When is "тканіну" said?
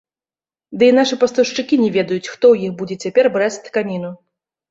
3.67-4.11